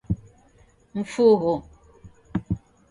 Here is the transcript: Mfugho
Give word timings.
Mfugho 0.99 1.53